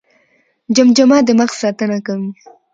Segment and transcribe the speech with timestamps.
[0.75, 2.29] جمجمه د مغز ساتنه کوي